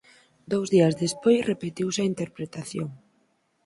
[0.51, 2.89] Dous días despois repetiuse a interpretación.